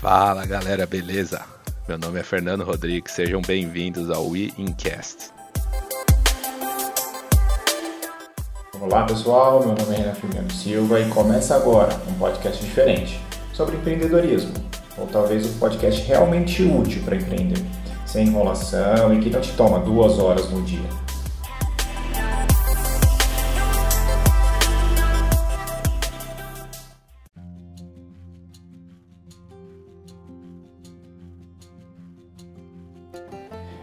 Fala 0.00 0.46
galera, 0.46 0.86
beleza? 0.86 1.44
Meu 1.88 1.98
nome 1.98 2.20
é 2.20 2.22
Fernando 2.22 2.64
Rodrigues, 2.64 3.12
sejam 3.12 3.42
bem-vindos 3.42 4.10
ao 4.10 4.28
We 4.28 4.52
Incast. 4.56 5.30
Olá 8.80 9.04
pessoal, 9.04 9.60
meu 9.60 9.74
nome 9.74 9.94
é 9.94 9.98
Renan 9.98 10.14
Firmino 10.14 10.50
Silva 10.52 11.00
e 11.00 11.08
começa 11.10 11.56
agora 11.56 11.92
um 12.08 12.14
podcast 12.14 12.64
diferente 12.64 13.20
sobre 13.52 13.76
empreendedorismo, 13.76 14.54
ou 14.96 15.06
talvez 15.08 15.44
um 15.46 15.58
podcast 15.58 16.00
realmente 16.02 16.62
útil 16.62 17.02
para 17.02 17.16
empreender, 17.16 17.58
sem 18.06 18.28
enrolação 18.28 19.12
e 19.12 19.18
que 19.18 19.30
não 19.30 19.40
te 19.40 19.52
toma 19.54 19.80
duas 19.80 20.18
horas 20.18 20.48
no 20.48 20.62
dia. 20.62 21.07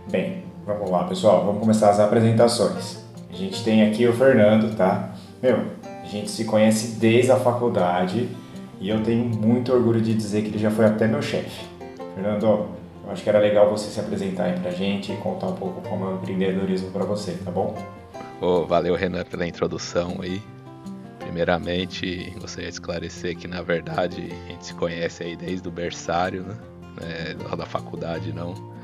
Bem, 0.09 0.44
vamos 0.68 0.91
lá 0.91 1.04
pessoal, 1.05 1.44
vamos 1.44 1.59
começar 1.59 1.90
as 1.90 2.00
apresentações. 2.00 3.04
A 3.27 3.34
gente 3.34 3.64
tem 3.64 3.90
aqui 3.90 4.08
o 4.08 4.14
Fernando, 4.14 4.76
tá? 4.78 5.16
Meu, 5.41 5.58
a 5.84 6.05
gente 6.05 6.30
se 6.30 6.45
conhece 6.45 7.00
desde 7.00 7.31
a 7.31 7.38
faculdade 7.38 8.30
e 8.80 8.88
eu 8.88 9.02
tenho 9.02 9.26
muito 9.26 9.73
orgulho 9.73 10.00
de 10.00 10.14
dizer 10.14 10.44
que 10.44 10.50
ele 10.50 10.59
já 10.59 10.70
foi 10.70 10.86
até 10.86 11.08
meu 11.08 11.23
chefe. 11.23 11.66
Fernando, 12.14 12.45
eu 12.45 13.12
acho 13.12 13.23
que 13.23 13.30
era 13.30 13.40
legal 13.40 13.68
você 13.70 13.90
se 13.90 14.00
apresentar 14.00 14.44
aí 14.44 14.59
pra 14.59 14.70
gente 14.70 15.12
e 15.12 15.18
contar 15.18 15.48
um 15.48 15.55
pouco 15.55 15.81
como 15.81 16.06
é 16.06 16.09
o 16.09 16.16
empreendedorismo 16.17 16.92
para 16.92 17.03
você, 17.03 17.31
tá 17.44 17.50
bom? 17.50 17.76
Oh, 18.40 18.64
valeu 18.64 18.94
Renan 18.94 19.23
pela 19.23 19.48
introdução 19.48 20.17
aí. 20.22 20.40
Primeiramente, 21.17 22.31
gostaria 22.40 22.70
de 22.70 22.76
esclarecer 22.76 23.36
que 23.36 23.48
na 23.48 23.64
verdade 23.64 24.31
a 24.45 24.52
gente 24.52 24.67
se 24.67 24.73
conhece 24.75 25.23
aí 25.23 25.36
desde 25.36 25.67
o 25.67 25.72
berçário, 25.72 26.44
né? 26.44 26.56
É, 27.02 27.56
da 27.56 27.66
faculdade 27.66 28.31
não 28.31 28.75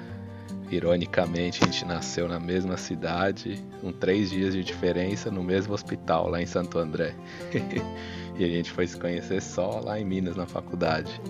Ironicamente, 0.72 1.62
a 1.62 1.66
gente 1.68 1.84
nasceu 1.84 2.30
na 2.30 2.40
mesma 2.40 2.78
cidade, 2.78 3.62
com 3.82 3.92
três 3.92 4.30
dias 4.30 4.54
de 4.54 4.64
diferença, 4.64 5.30
no 5.30 5.44
mesmo 5.44 5.74
hospital, 5.74 6.30
lá 6.30 6.42
em 6.42 6.46
Santo 6.46 6.80
André. 6.80 7.14
e 8.40 8.44
a 8.46 8.48
gente 8.48 8.72
foi 8.72 8.88
se 8.88 8.98
conhecer 8.98 9.42
só 9.42 9.82
lá 9.82 10.00
em 10.00 10.06
Minas, 10.06 10.38
na 10.38 10.46
faculdade. 10.46 11.22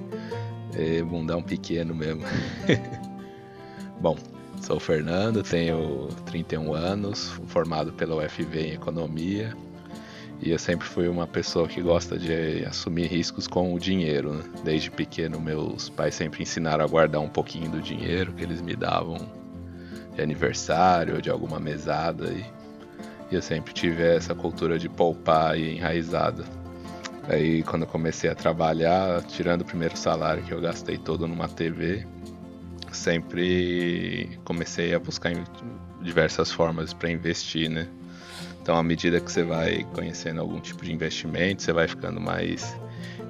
É, 0.75 1.01
mundão 1.01 1.41
pequeno 1.41 1.95
mesmo. 1.95 2.21
Bom, 3.99 4.15
sou 4.61 4.77
o 4.77 4.79
Fernando, 4.79 5.41
tenho 5.41 6.07
31 6.27 6.73
anos, 6.73 7.31
formado 7.47 7.91
pela 7.93 8.23
UFV 8.23 8.59
em 8.59 8.73
Economia. 8.73 9.57
E 10.41 10.49
eu 10.49 10.57
sempre 10.57 10.87
fui 10.87 11.07
uma 11.07 11.27
pessoa 11.27 11.67
que 11.67 11.79
gosta 11.81 12.17
de 12.17 12.65
assumir 12.65 13.05
riscos 13.05 13.47
com 13.47 13.75
o 13.75 13.79
dinheiro. 13.79 14.33
Né? 14.33 14.43
Desde 14.63 14.89
pequeno, 14.89 15.39
meus 15.39 15.87
pais 15.89 16.15
sempre 16.15 16.41
ensinaram 16.41 16.83
a 16.83 16.87
guardar 16.87 17.21
um 17.21 17.29
pouquinho 17.29 17.69
do 17.69 17.79
dinheiro 17.79 18.33
que 18.33 18.43
eles 18.43 18.59
me 18.59 18.75
davam 18.75 19.17
de 20.15 20.21
aniversário 20.21 21.15
ou 21.15 21.21
de 21.21 21.29
alguma 21.29 21.59
mesada. 21.59 22.31
E, 22.31 22.43
eu 23.31 23.41
sempre 23.41 23.71
tive 23.71 24.03
essa 24.03 24.35
cultura 24.35 24.77
de 24.77 24.89
poupar 24.89 25.57
e 25.57 25.77
enraizada. 25.77 26.43
Aí, 27.29 27.61
quando 27.63 27.83
eu 27.83 27.87
comecei 27.87 28.29
a 28.29 28.35
trabalhar, 28.35 29.21
tirando 29.23 29.61
o 29.61 29.65
primeiro 29.65 29.95
salário 29.95 30.43
que 30.43 30.51
eu 30.51 30.59
gastei 30.59 30.97
todo 30.97 31.27
numa 31.27 31.47
TV, 31.47 32.05
sempre 32.91 34.37
comecei 34.43 34.93
a 34.93 34.99
buscar 34.99 35.31
diversas 36.01 36.51
formas 36.51 36.93
para 36.93 37.09
investir, 37.11 37.69
né? 37.69 37.87
Então, 38.61 38.77
à 38.77 38.83
medida 38.83 39.19
que 39.19 39.31
você 39.31 39.43
vai 39.43 39.83
conhecendo 39.91 40.39
algum 40.39 40.59
tipo 40.59 40.85
de 40.85 40.93
investimento, 40.93 41.63
você 41.63 41.73
vai 41.73 41.87
ficando 41.87 42.21
mais 42.21 42.77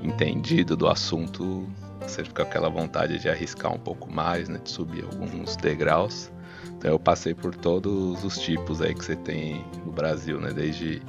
entendido 0.03 0.75
do 0.75 0.89
assunto, 0.89 1.65
você 2.01 2.23
fica 2.23 2.43
com 2.43 2.49
aquela 2.49 2.69
vontade 2.69 3.17
de 3.17 3.29
arriscar 3.29 3.73
um 3.73 3.79
pouco 3.79 4.11
mais, 4.11 4.49
né, 4.49 4.59
de 4.61 4.69
subir 4.69 5.05
alguns 5.05 5.55
degraus. 5.55 6.29
Então, 6.77 6.91
eu 6.91 6.99
passei 6.99 7.33
por 7.33 7.55
todos 7.55 8.23
os 8.25 8.39
tipos 8.39 8.81
aí 8.81 8.93
que 8.93 9.05
você 9.05 9.15
tem 9.15 9.63
no 9.85 9.91
Brasil, 9.91 10.39
né, 10.39 10.51
desde 10.51 11.01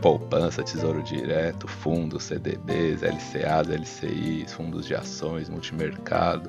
poupança, 0.00 0.62
tesouro 0.62 1.02
direto, 1.02 1.68
fundos, 1.68 2.22
CDBs, 2.24 3.02
LCAs, 3.02 3.68
LCIs, 3.68 4.52
fundos 4.52 4.86
de 4.86 4.94
ações, 4.94 5.50
multimercado, 5.50 6.48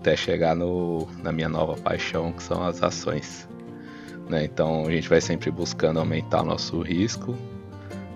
até 0.00 0.16
chegar 0.16 0.56
no, 0.56 1.06
na 1.22 1.30
minha 1.30 1.48
nova 1.48 1.76
paixão, 1.76 2.32
que 2.32 2.42
são 2.42 2.64
as 2.64 2.82
ações. 2.82 3.48
Né? 4.28 4.44
Então 4.44 4.86
a 4.86 4.90
gente 4.90 5.08
vai 5.08 5.20
sempre 5.20 5.50
buscando 5.50 5.98
aumentar 5.98 6.44
nosso 6.44 6.80
risco, 6.82 7.34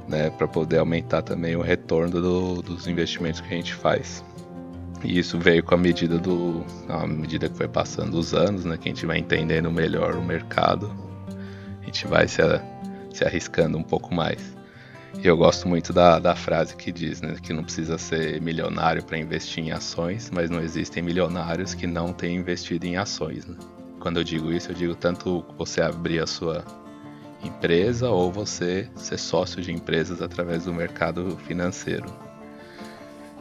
né? 0.08 0.30
para 0.30 0.46
poder 0.46 0.78
aumentar 0.78 1.22
também 1.22 1.56
o 1.56 1.62
retorno 1.62 2.20
do, 2.20 2.62
dos 2.62 2.86
investimentos 2.86 3.40
que 3.40 3.52
a 3.52 3.56
gente 3.56 3.74
faz. 3.74 4.24
E 5.02 5.18
isso 5.18 5.38
veio 5.38 5.64
com 5.64 5.74
a 5.74 5.78
medida 5.78 6.18
do, 6.18 6.64
a 6.88 7.06
medida 7.06 7.48
que 7.48 7.56
foi 7.56 7.66
passando 7.66 8.14
os 8.14 8.34
anos, 8.34 8.64
né? 8.64 8.76
que 8.76 8.88
a 8.88 8.92
gente 8.92 9.06
vai 9.06 9.18
entendendo 9.18 9.70
melhor 9.70 10.14
o 10.14 10.22
mercado, 10.22 10.92
a 11.80 11.84
gente 11.84 12.06
vai 12.06 12.28
se, 12.28 12.42
se 13.12 13.24
arriscando 13.24 13.78
um 13.78 13.82
pouco 13.82 14.14
mais. 14.14 14.52
E 15.22 15.26
eu 15.26 15.36
gosto 15.36 15.68
muito 15.68 15.92
da, 15.92 16.18
da 16.18 16.34
frase 16.34 16.74
que 16.74 16.90
diz 16.90 17.20
né, 17.20 17.36
que 17.40 17.52
não 17.52 17.62
precisa 17.62 17.98
ser 17.98 18.40
milionário 18.40 19.04
para 19.04 19.18
investir 19.18 19.62
em 19.62 19.70
ações, 19.70 20.30
mas 20.32 20.48
não 20.48 20.60
existem 20.60 21.02
milionários 21.02 21.74
que 21.74 21.86
não 21.86 22.14
têm 22.14 22.36
investido 22.36 22.86
em 22.86 22.96
ações. 22.96 23.44
Né? 23.44 23.56
Quando 24.02 24.16
eu 24.16 24.24
digo 24.24 24.52
isso, 24.52 24.72
eu 24.72 24.74
digo 24.74 24.96
tanto 24.96 25.44
você 25.56 25.80
abrir 25.80 26.18
a 26.18 26.26
sua 26.26 26.64
empresa 27.40 28.10
ou 28.10 28.32
você 28.32 28.90
ser 28.96 29.16
sócio 29.16 29.62
de 29.62 29.70
empresas 29.70 30.20
através 30.20 30.64
do 30.64 30.74
mercado 30.74 31.36
financeiro. 31.46 32.06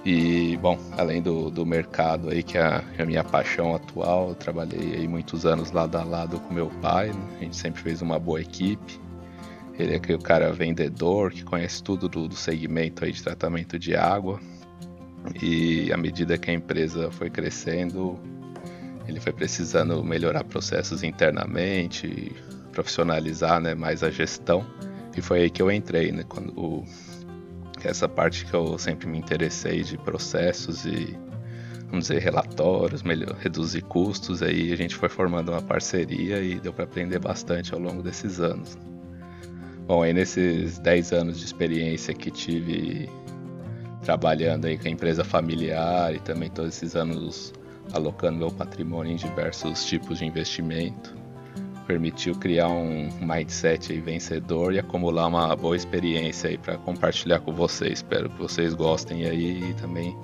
E, 0.05 0.55
bom, 0.57 0.77
além 0.99 1.19
do, 1.19 1.49
do 1.49 1.65
mercado 1.65 2.29
aí, 2.29 2.43
que 2.43 2.59
é, 2.59 2.83
é 2.95 3.01
a 3.01 3.05
minha 3.07 3.23
paixão 3.23 3.73
atual, 3.73 4.29
eu 4.29 4.35
trabalhei 4.35 4.97
aí 4.97 5.07
muitos 5.07 5.47
anos 5.47 5.71
lado 5.71 5.97
a 5.97 6.03
lado 6.03 6.39
com 6.39 6.53
meu 6.53 6.67
pai, 6.79 7.07
né? 7.07 7.37
a 7.39 7.43
gente 7.43 7.55
sempre 7.55 7.81
fez 7.81 8.03
uma 8.03 8.19
boa 8.19 8.39
equipe. 8.39 9.01
Ele 9.79 9.93
é 9.93 9.95
aquele 9.95 10.19
cara 10.19 10.53
vendedor, 10.53 11.31
que 11.31 11.43
conhece 11.43 11.81
tudo 11.81 12.07
do, 12.07 12.27
do 12.27 12.35
segmento 12.35 13.03
aí 13.03 13.11
de 13.11 13.23
tratamento 13.23 13.79
de 13.79 13.95
água. 13.95 14.39
E 15.41 15.91
à 15.91 15.97
medida 15.97 16.37
que 16.37 16.51
a 16.51 16.53
empresa 16.53 17.09
foi 17.09 17.31
crescendo, 17.31 18.19
ele 19.07 19.19
foi 19.19 19.33
precisando 19.33 20.03
melhorar 20.03 20.43
processos 20.43 21.03
internamente, 21.03 22.35
profissionalizar 22.71 23.59
né, 23.59 23.75
mais 23.75 24.03
a 24.03 24.09
gestão. 24.09 24.65
E 25.15 25.21
foi 25.21 25.41
aí 25.41 25.49
que 25.49 25.61
eu 25.61 25.71
entrei, 25.71 26.11
né? 26.11 26.23
Quando 26.27 26.57
o, 26.57 26.85
essa 27.83 28.07
parte 28.07 28.45
que 28.45 28.53
eu 28.53 28.77
sempre 28.77 29.07
me 29.07 29.17
interessei 29.17 29.83
de 29.83 29.97
processos 29.97 30.85
e, 30.85 31.17
vamos 31.87 32.07
dizer, 32.07 32.19
relatórios, 32.19 33.03
melhor, 33.03 33.35
reduzir 33.39 33.81
custos. 33.81 34.41
Aí 34.41 34.71
a 34.71 34.77
gente 34.77 34.95
foi 34.95 35.09
formando 35.09 35.51
uma 35.51 35.61
parceria 35.61 36.41
e 36.41 36.59
deu 36.59 36.71
para 36.71 36.85
aprender 36.85 37.19
bastante 37.19 37.73
ao 37.73 37.79
longo 37.79 38.01
desses 38.01 38.39
anos. 38.39 38.77
Bom, 39.87 40.03
aí 40.03 40.13
nesses 40.13 40.77
10 40.79 41.11
anos 41.11 41.39
de 41.39 41.45
experiência 41.45 42.13
que 42.13 42.31
tive 42.31 43.09
trabalhando 44.03 44.65
aí 44.65 44.77
com 44.77 44.87
a 44.87 44.91
empresa 44.91 45.23
familiar 45.23 46.15
e 46.15 46.19
também 46.19 46.49
todos 46.49 46.75
esses 46.75 46.95
anos 46.95 47.53
alocando 47.93 48.39
meu 48.39 48.51
patrimônio 48.51 49.13
em 49.13 49.15
diversos 49.15 49.85
tipos 49.85 50.19
de 50.19 50.25
investimento. 50.25 51.15
Permitiu 51.87 52.35
criar 52.35 52.69
um 52.69 53.09
mindset 53.21 53.99
vencedor 53.99 54.73
e 54.73 54.79
acumular 54.79 55.27
uma 55.27 55.55
boa 55.55 55.75
experiência 55.75 56.49
aí 56.49 56.57
para 56.57 56.77
compartilhar 56.77 57.39
com 57.39 57.53
vocês. 57.53 57.93
Espero 57.93 58.29
que 58.29 58.37
vocês 58.37 58.73
gostem 58.73 59.25
aí 59.25 59.69
e 59.69 59.73
também 59.73 60.15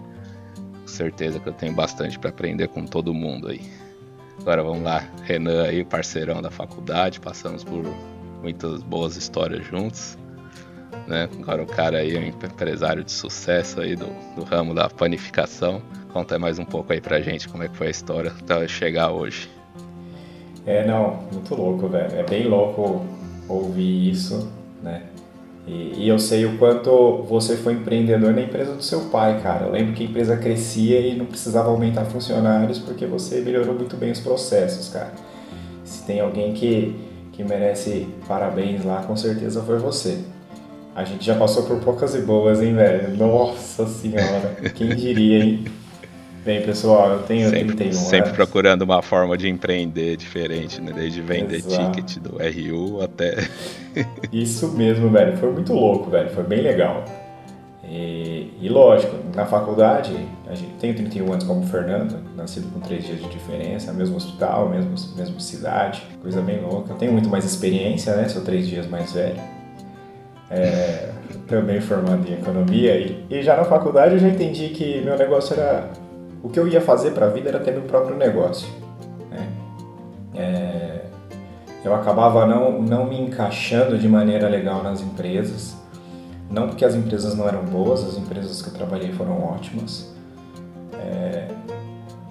certeza 0.85 1.39
que 1.39 1.49
eu 1.49 1.53
tenho 1.53 1.73
bastante 1.73 2.17
para 2.17 2.29
aprender 2.29 2.67
com 2.69 2.85
todo 2.85 3.13
mundo 3.13 3.49
aí. 3.49 3.61
Agora 4.39 4.63
vamos 4.63 4.83
lá, 4.83 5.09
Renan 5.23 5.63
aí, 5.63 5.83
parceirão 5.83 6.41
da 6.41 6.51
faculdade, 6.51 7.19
passamos 7.19 7.63
por 7.63 7.83
muitas 8.41 8.81
boas 8.83 9.17
histórias 9.17 9.65
juntos. 9.65 10.17
Né? 11.07 11.29
Agora 11.41 11.63
o 11.63 11.65
cara 11.65 11.99
aí 11.99 12.17
um 12.17 12.23
empresário 12.23 13.03
de 13.03 13.11
sucesso 13.11 13.79
aí 13.79 13.95
do, 13.95 14.07
do 14.35 14.43
ramo 14.43 14.73
da 14.73 14.89
panificação. 14.89 15.81
Conta 16.11 16.37
mais 16.37 16.59
um 16.59 16.65
pouco 16.65 16.91
aí 16.91 16.99
pra 16.99 17.21
gente 17.21 17.47
como 17.47 17.63
é 17.63 17.69
que 17.69 17.77
foi 17.77 17.87
a 17.87 17.91
história 17.91 18.33
até 18.37 18.67
chegar 18.67 19.11
hoje. 19.11 19.49
É, 20.65 20.85
não, 20.85 21.23
muito 21.31 21.55
louco, 21.55 21.87
velho. 21.87 22.13
É 22.13 22.23
bem 22.23 22.45
louco 22.45 23.05
ouvir 23.47 24.09
isso, 24.09 24.51
né? 24.83 25.03
E, 25.65 26.03
e, 26.03 26.07
eu 26.07 26.17
sei 26.17 26.45
o 26.45 26.57
quanto 26.57 27.23
você 27.23 27.55
foi 27.57 27.73
empreendedor 27.73 28.33
na 28.33 28.41
empresa 28.41 28.73
do 28.73 28.83
seu 28.83 29.01
pai, 29.09 29.41
cara. 29.41 29.65
Eu 29.65 29.71
lembro 29.71 29.93
que 29.93 30.03
a 30.03 30.05
empresa 30.05 30.37
crescia 30.37 30.99
e 30.99 31.15
não 31.15 31.25
precisava 31.25 31.69
aumentar 31.69 32.05
funcionários 32.05 32.79
porque 32.79 33.05
você 33.05 33.41
melhorou 33.41 33.75
muito 33.75 33.95
bem 33.97 34.11
os 34.11 34.19
processos, 34.19 34.89
cara. 34.89 35.13
Se 35.83 36.03
tem 36.05 36.19
alguém 36.19 36.53
que, 36.53 36.95
que 37.33 37.43
merece 37.43 38.07
parabéns 38.27 38.83
lá, 38.83 39.03
com 39.03 39.15
certeza 39.15 39.61
foi 39.61 39.77
você. 39.77 40.19
A 40.97 41.03
gente 41.03 41.23
já 41.23 41.35
passou 41.35 41.61
por 41.61 41.77
poucas 41.77 42.15
e 42.15 42.21
boas, 42.21 42.59
hein, 42.59 42.73
velho? 42.73 43.15
Nossa 43.15 43.85
senhora, 43.85 44.55
quem 44.73 44.95
diria, 44.95 45.43
hein? 45.43 45.65
Bem, 46.43 46.63
pessoal, 46.63 47.11
eu 47.11 47.19
tenho 47.19 47.51
sempre, 47.51 47.75
31 47.75 47.93
sempre 47.93 48.33
procurando 48.33 48.81
uma 48.81 49.03
forma 49.03 49.37
de 49.37 49.47
empreender 49.47 50.17
diferente, 50.17 50.81
né? 50.81 50.91
Desde 50.91 51.21
vender 51.21 51.57
Exato. 51.57 51.91
ticket 51.91 52.17
do 52.17 52.37
RU 52.37 53.03
até. 53.03 53.47
Isso 54.33 54.69
mesmo, 54.69 55.07
velho. 55.11 55.37
Foi 55.37 55.51
muito 55.51 55.71
louco, 55.71 56.09
velho. 56.09 56.31
Foi 56.31 56.43
bem 56.43 56.61
legal. 56.61 57.05
E, 57.83 58.53
e 58.59 58.67
lógico, 58.67 59.15
na 59.35 59.45
faculdade, 59.45 60.17
a 60.47 60.55
gente 60.55 60.73
tem 60.79 60.95
31 60.95 61.31
anos 61.31 61.43
como 61.43 61.61
o 61.61 61.67
Fernando, 61.67 62.17
nascido 62.35 62.73
com 62.73 62.79
3 62.79 63.05
dias 63.05 63.19
de 63.19 63.29
diferença, 63.29 63.93
mesmo 63.93 64.15
hospital, 64.15 64.67
mesmo, 64.67 64.95
mesmo 65.15 65.39
cidade, 65.39 66.01
coisa 66.23 66.41
bem 66.41 66.59
louca. 66.59 66.93
Eu 66.93 66.97
tenho 66.97 67.11
muito 67.11 67.29
mais 67.29 67.45
experiência, 67.45 68.15
né? 68.15 68.27
Sou 68.27 68.41
3 68.41 68.67
dias 68.67 68.87
mais 68.87 69.13
velho. 69.13 69.56
É, 70.49 71.09
também 71.47 71.81
formado 71.81 72.27
em 72.27 72.33
economia. 72.33 72.97
E, 72.97 73.25
e 73.29 73.41
já 73.41 73.55
na 73.55 73.63
faculdade 73.63 74.13
eu 74.13 74.19
já 74.19 74.27
entendi 74.27 74.69
que 74.69 75.01
meu 75.01 75.17
negócio 75.17 75.53
era. 75.53 75.89
O 76.43 76.49
que 76.49 76.59
eu 76.59 76.67
ia 76.67 76.79
fazer 76.79 77.11
para 77.11 77.25
a 77.25 77.29
vida 77.29 77.49
era 77.49 77.59
ter 77.59 77.71
meu 77.71 77.83
próprio 77.83 78.15
negócio. 78.15 78.67
Né? 79.31 79.49
É, 80.35 81.01
eu 81.83 81.93
acabava 81.95 82.45
não, 82.45 82.81
não 82.81 83.05
me 83.05 83.19
encaixando 83.19 83.97
de 83.97 84.07
maneira 84.07 84.47
legal 84.47 84.83
nas 84.83 85.01
empresas. 85.01 85.75
Não 86.49 86.67
porque 86.67 86.85
as 86.85 86.95
empresas 86.95 87.35
não 87.35 87.47
eram 87.47 87.63
boas, 87.63 88.03
as 88.05 88.17
empresas 88.17 88.61
que 88.61 88.69
eu 88.69 88.73
trabalhei 88.73 89.11
foram 89.11 89.43
ótimas. 89.43 90.13
É, 90.93 91.47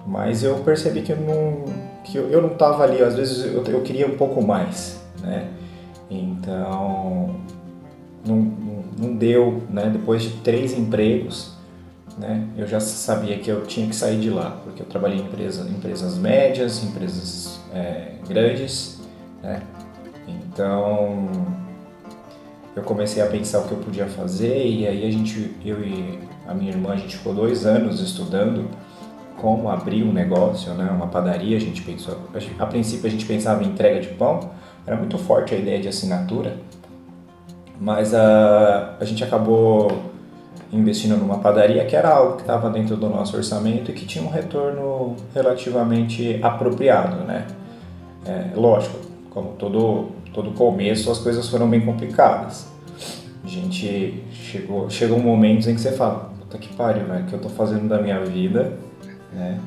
mas 0.05 0.43
eu 0.43 0.55
percebi 0.59 1.01
que 1.01 1.11
eu 1.11 1.17
não 1.17 1.65
que 2.03 2.17
eu, 2.17 2.29
eu 2.29 2.41
não 2.41 2.53
estava 2.53 2.83
ali, 2.83 3.03
às 3.03 3.15
vezes 3.15 3.53
eu, 3.53 3.63
eu 3.65 3.81
queria 3.81 4.07
um 4.07 4.15
pouco 4.15 4.41
mais, 4.41 5.03
né? 5.21 5.49
Então 6.09 7.35
não, 8.27 8.53
não, 8.97 9.15
deu, 9.15 9.63
né? 9.69 9.89
Depois 9.89 10.23
de 10.23 10.29
três 10.41 10.77
empregos, 10.77 11.53
né? 12.17 12.47
Eu 12.57 12.67
já 12.67 12.79
sabia 12.79 13.37
que 13.37 13.49
eu 13.49 13.63
tinha 13.65 13.87
que 13.87 13.95
sair 13.95 14.19
de 14.19 14.29
lá, 14.29 14.59
porque 14.63 14.81
eu 14.81 14.85
trabalhei 14.85 15.19
em 15.19 15.23
empresa, 15.23 15.67
empresas 15.69 16.17
médias, 16.17 16.83
empresas 16.83 17.59
é, 17.73 18.13
grandes, 18.27 18.99
né? 19.41 19.61
Então 20.27 21.29
eu 22.75 22.83
comecei 22.83 23.23
a 23.23 23.25
pensar 23.27 23.59
o 23.59 23.67
que 23.67 23.71
eu 23.71 23.79
podia 23.79 24.05
fazer 24.05 24.67
e 24.67 24.87
aí 24.87 25.07
a 25.07 25.11
gente, 25.11 25.55
eu 25.65 25.83
e 25.83 26.19
a 26.47 26.53
minha 26.53 26.71
irmã, 26.71 26.93
a 26.93 26.95
gente 26.95 27.17
ficou 27.17 27.33
dois 27.33 27.65
anos 27.65 27.99
estudando 27.99 28.69
como 29.37 29.69
abrir 29.69 30.03
um 30.03 30.11
negócio, 30.11 30.73
né? 30.73 30.89
Uma 30.91 31.07
padaria, 31.07 31.57
a 31.57 31.59
gente 31.59 31.81
pensou, 31.81 32.17
a 32.59 32.65
princípio 32.65 33.07
a 33.07 33.09
gente 33.09 33.25
pensava 33.25 33.63
em 33.63 33.67
entrega 33.67 33.99
de 33.99 34.09
pão, 34.09 34.51
era 34.85 34.95
muito 34.95 35.17
forte 35.17 35.53
a 35.53 35.57
ideia 35.57 35.79
de 35.79 35.87
assinatura, 35.87 36.57
mas 37.79 38.13
a, 38.13 38.95
a 38.99 39.05
gente 39.05 39.23
acabou 39.23 39.91
investindo 40.71 41.15
numa 41.15 41.39
padaria 41.39 41.85
que 41.85 41.95
era 41.95 42.09
algo 42.09 42.35
que 42.35 42.41
estava 42.41 42.69
dentro 42.69 42.97
do 42.97 43.09
nosso 43.09 43.37
orçamento 43.37 43.91
e 43.91 43.93
que 43.93 44.05
tinha 44.05 44.23
um 44.23 44.29
retorno 44.29 45.15
relativamente 45.33 46.39
apropriado, 46.41 47.23
né? 47.23 47.47
É, 48.25 48.47
lógico, 48.55 48.99
como 49.29 49.53
todo 49.53 50.09
todo 50.33 50.51
começo 50.51 51.09
as 51.09 51.19
coisas 51.19 51.47
foram 51.49 51.69
bem 51.69 51.81
complicadas. 51.81 52.67
A 53.43 53.47
gente 53.47 54.23
chegou 54.31 54.89
chegou 54.89 55.17
um 55.17 55.23
momento 55.23 55.69
em 55.69 55.75
que 55.75 55.81
você 55.81 55.91
fala, 55.93 56.31
puta 56.39 56.57
que 56.57 56.73
pariu, 56.75 57.05
velho, 57.05 57.23
o 57.23 57.27
que 57.27 57.33
eu 57.33 57.39
tô 57.39 57.49
fazendo 57.49 57.87
da 57.87 58.01
minha 58.01 58.19
vida, 58.25 58.73
né? 59.31 59.59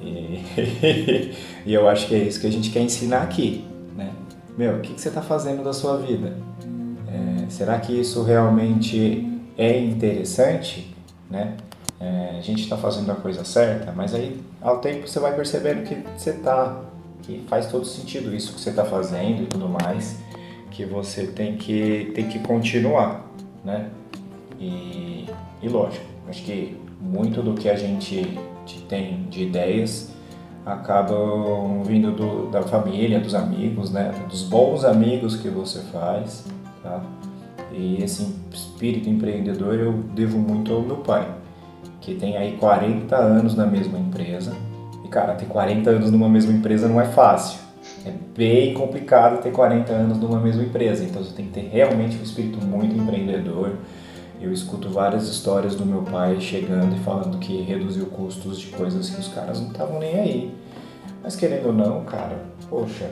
E, 0.00 0.42
e 1.66 1.74
eu 1.74 1.88
acho 1.88 2.06
que 2.06 2.14
é 2.14 2.18
isso 2.18 2.40
que 2.40 2.46
a 2.46 2.52
gente 2.52 2.70
quer 2.70 2.80
ensinar 2.80 3.22
aqui, 3.22 3.64
né? 3.94 4.10
Meu, 4.56 4.76
o 4.76 4.80
que, 4.80 4.94
que 4.94 5.00
você 5.00 5.10
tá 5.10 5.20
fazendo 5.20 5.62
da 5.62 5.72
sua 5.72 5.98
vida? 5.98 6.32
Será 7.48 7.78
que 7.78 7.92
isso 7.92 8.22
realmente 8.22 9.40
é 9.56 9.78
interessante, 9.78 10.94
né? 11.30 11.56
É, 11.98 12.36
a 12.38 12.40
gente 12.42 12.62
está 12.62 12.76
fazendo 12.76 13.10
a 13.10 13.14
coisa 13.14 13.42
certa, 13.44 13.90
mas 13.92 14.14
aí 14.14 14.38
ao 14.60 14.78
tempo 14.78 15.08
você 15.08 15.18
vai 15.18 15.34
percebendo 15.34 15.82
que 15.82 15.96
você 16.16 16.34
tá, 16.34 16.82
que 17.22 17.42
faz 17.48 17.66
todo 17.66 17.86
sentido 17.86 18.34
isso 18.34 18.52
que 18.52 18.60
você 18.60 18.70
está 18.70 18.84
fazendo 18.84 19.44
e 19.44 19.46
tudo 19.46 19.66
mais, 19.68 20.18
que 20.70 20.84
você 20.84 21.26
tem 21.26 21.56
que 21.56 22.12
tem 22.14 22.28
que 22.28 22.38
continuar, 22.40 23.24
né? 23.64 23.88
E, 24.60 25.26
e 25.62 25.68
lógico, 25.68 26.04
acho 26.28 26.42
que 26.42 26.76
muito 27.00 27.42
do 27.42 27.54
que 27.54 27.68
a 27.68 27.76
gente 27.76 28.38
tem 28.88 29.26
de 29.30 29.44
ideias 29.44 30.10
acabam 30.66 31.82
vindo 31.84 32.10
do, 32.10 32.50
da 32.50 32.62
família, 32.62 33.20
dos 33.20 33.34
amigos, 33.34 33.90
né? 33.90 34.12
Dos 34.28 34.42
bons 34.42 34.84
amigos 34.84 35.36
que 35.36 35.48
você 35.48 35.80
faz, 35.92 36.44
tá? 36.82 37.00
E 37.72 38.02
esse 38.02 38.34
espírito 38.52 39.08
empreendedor 39.08 39.74
eu 39.74 39.92
devo 39.92 40.38
muito 40.38 40.72
ao 40.72 40.82
meu 40.82 40.96
pai, 40.98 41.28
que 42.00 42.14
tem 42.14 42.36
aí 42.36 42.56
40 42.56 43.16
anos 43.16 43.54
na 43.54 43.66
mesma 43.66 43.98
empresa. 43.98 44.52
E 45.04 45.08
cara, 45.08 45.34
ter 45.34 45.46
40 45.46 45.90
anos 45.90 46.10
numa 46.10 46.28
mesma 46.28 46.52
empresa 46.52 46.88
não 46.88 47.00
é 47.00 47.06
fácil. 47.06 47.60
É 48.04 48.12
bem 48.36 48.74
complicado 48.74 49.42
ter 49.42 49.50
40 49.50 49.92
anos 49.92 50.18
numa 50.18 50.40
mesma 50.40 50.62
empresa. 50.62 51.04
Então 51.04 51.22
você 51.22 51.34
tem 51.34 51.46
que 51.46 51.52
ter 51.52 51.68
realmente 51.68 52.16
um 52.16 52.22
espírito 52.22 52.64
muito 52.64 52.96
empreendedor. 52.96 53.72
Eu 54.40 54.52
escuto 54.52 54.90
várias 54.90 55.28
histórias 55.28 55.74
do 55.74 55.86
meu 55.86 56.02
pai 56.02 56.40
chegando 56.40 56.94
e 56.94 56.98
falando 57.00 57.38
que 57.38 57.62
reduziu 57.62 58.06
custos 58.06 58.58
de 58.58 58.66
coisas 58.66 59.08
que 59.08 59.20
os 59.20 59.28
caras 59.28 59.60
não 59.60 59.68
estavam 59.68 59.98
nem 59.98 60.20
aí. 60.20 60.54
Mas 61.22 61.34
querendo 61.34 61.66
ou 61.66 61.72
não, 61.72 62.04
cara, 62.04 62.38
poxa, 62.68 63.10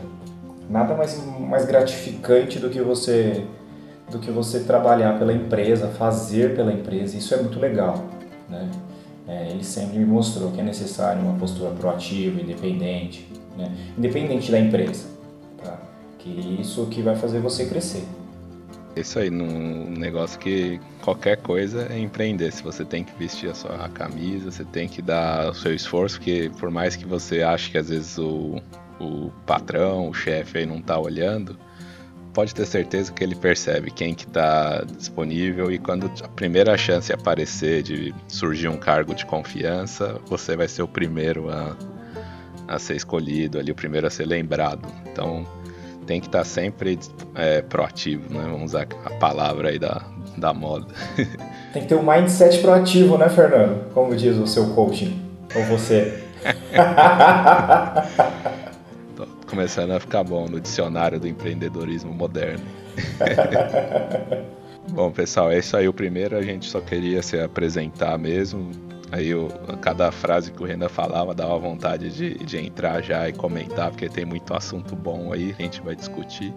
nada 0.69 0.95
mais, 0.95 1.21
mais 1.41 1.65
gratificante 1.65 2.59
do 2.59 2.69
que 2.69 2.81
você 2.81 3.45
do 4.11 4.19
que 4.19 4.31
você 4.31 4.61
trabalhar 4.61 5.19
pela 5.19 5.33
empresa, 5.33 5.89
fazer 5.89 6.55
pela 6.55 6.73
empresa, 6.73 7.17
isso 7.17 7.35
é 7.35 7.39
muito 7.39 7.59
legal, 7.59 8.05
né? 8.49 8.71
É, 9.27 9.49
ele 9.51 9.65
sempre 9.65 9.99
me 9.99 10.05
mostrou 10.05 10.51
que 10.51 10.61
é 10.61 10.63
necessário 10.63 11.23
uma 11.23 11.39
postura 11.39 11.71
proativa, 11.71 12.41
independente, 12.41 13.27
né? 13.57 13.73
independente 13.97 14.51
da 14.53 14.61
empresa, 14.61 15.09
tá? 15.63 15.79
Que 16.19 16.59
isso 16.61 16.87
que 16.87 17.01
vai 17.01 17.17
fazer 17.17 17.41
você 17.41 17.65
crescer. 17.65 18.05
Isso 18.95 19.19
aí, 19.19 19.29
num 19.29 19.91
negócio 19.91 20.39
que 20.39 20.81
qualquer 21.03 21.39
coisa 21.39 21.89
é 21.91 21.99
empreender. 21.99 22.53
Se 22.53 22.63
você 22.63 22.85
tem 22.85 23.03
que 23.03 23.13
vestir 23.19 23.51
a 23.51 23.55
sua 23.55 23.89
camisa, 23.89 24.53
você 24.53 24.65
tem 24.65 24.87
que 24.87 25.03
dar 25.03 25.51
o 25.51 25.55
seu 25.55 25.75
esforço, 25.75 26.19
porque 26.19 26.51
por 26.61 26.71
mais 26.71 26.95
que 26.95 27.05
você 27.05 27.43
ache 27.43 27.73
que 27.73 27.79
às 27.79 27.89
vezes 27.89 28.17
o, 28.19 28.61
o 29.01 29.33
patrão, 29.45 30.09
o 30.09 30.15
chefe 30.15 30.59
aí 30.59 30.67
não 30.67 30.81
tá 30.81 30.97
olhando, 30.97 31.59
pode 32.35 32.53
ter 32.55 32.67
certeza 32.67 33.13
que 33.13 33.23
ele 33.23 33.37
percebe 33.37 33.91
quem 33.93 34.13
que 34.13 34.27
tá 34.27 34.85
disponível 34.99 35.71
e 35.71 35.79
quando 35.79 36.11
a 36.23 36.29
primeira 36.29 36.77
chance 36.77 37.13
aparecer 37.13 37.83
de 37.83 38.13
surgir 38.27 38.69
um 38.69 38.77
cargo 38.77 39.15
de 39.15 39.25
confiança, 39.25 40.21
você 40.27 40.57
vai 40.57 40.67
ser 40.67 40.83
o 40.83 40.89
primeiro 40.89 41.49
a, 41.49 41.77
a 42.67 42.79
ser 42.79 42.97
escolhido 42.97 43.59
ali, 43.59 43.71
o 43.71 43.75
primeiro 43.75 44.09
a 44.09 44.11
ser 44.11 44.27
lembrado. 44.27 44.87
Então 45.07 45.47
tem 46.07 46.21
que 46.21 46.27
estar 46.27 46.45
sempre 46.45 46.99
é, 47.35 47.63
proativo, 47.63 48.35
né? 48.35 48.43
Vamos 48.45 48.73
usar 48.73 48.87
a 49.05 49.11
palavra 49.11 49.71
aí 49.71 49.79
da, 49.79 50.03
da 50.37 50.53
moda. 50.53 50.87
Tem 51.73 51.83
que 51.83 51.89
ter 51.89 51.95
um 51.97 52.05
mindset 52.05 52.59
proativo, 52.59 53.19
né, 53.19 53.29
Fernando? 53.29 53.91
Como 53.93 54.15
diz 54.15 54.37
o 54.37 54.47
seu 54.47 54.69
coaching, 54.75 55.21
ou 55.57 55.65
você. 55.65 56.23
Começando 59.55 59.93
a 59.93 60.01
ficar 60.01 60.25
bom 60.25 60.49
no 60.49 60.61
dicionário 60.61 61.21
do 61.21 61.29
empreendedorismo 61.29 62.13
moderno. 62.13 62.65
bom, 64.91 65.13
pessoal, 65.13 65.53
é 65.53 65.59
isso 65.59 65.77
aí. 65.77 65.87
O 65.87 65.93
primeiro 65.93 66.37
a 66.37 66.43
gente 66.43 66.69
só 66.69 66.81
queria 66.81 67.23
se 67.23 67.39
apresentar 67.39 68.19
mesmo. 68.19 68.73
Aí 69.13 69.29
eu, 69.29 69.47
cada 69.81 70.11
frase 70.11 70.51
que 70.51 70.61
o 70.61 70.67
Renan 70.67 70.89
falava 70.89 71.33
dava 71.33 71.57
vontade 71.57 72.11
de, 72.11 72.35
de 72.45 72.59
entrar 72.59 73.01
já 73.01 73.29
e 73.29 73.33
comentar, 73.33 73.93
porque 73.93 74.09
tem 74.09 74.25
muito 74.25 74.53
assunto 74.53 74.97
bom 74.97 75.33
aí, 75.33 75.55
a 75.57 75.63
gente 75.63 75.81
vai 75.83 75.95
discutir. 75.95 76.53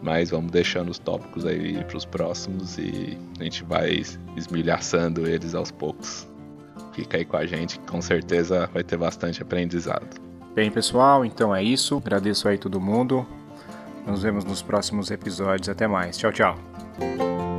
Mas 0.00 0.30
vamos 0.30 0.52
deixando 0.52 0.90
os 0.90 1.00
tópicos 1.00 1.44
aí 1.44 1.82
para 1.82 1.96
os 1.96 2.04
próximos 2.04 2.78
e 2.78 3.18
a 3.40 3.42
gente 3.42 3.64
vai 3.64 4.00
esmilhaçando 4.36 5.26
eles 5.26 5.56
aos 5.56 5.72
poucos. 5.72 6.24
Fica 6.92 7.16
aí 7.16 7.24
com 7.24 7.36
a 7.36 7.44
gente, 7.46 7.80
que 7.80 7.86
com 7.90 8.00
certeza 8.00 8.70
vai 8.72 8.84
ter 8.84 8.96
bastante 8.96 9.42
aprendizado. 9.42 10.31
Bem, 10.54 10.70
pessoal, 10.70 11.24
então 11.24 11.54
é 11.54 11.62
isso. 11.62 11.96
Agradeço 11.96 12.48
aí 12.48 12.58
todo 12.58 12.80
mundo. 12.80 13.26
Nos 14.06 14.22
vemos 14.22 14.44
nos 14.44 14.60
próximos 14.60 15.10
episódios. 15.10 15.68
Até 15.68 15.86
mais. 15.86 16.18
Tchau, 16.18 16.32
tchau. 16.32 17.51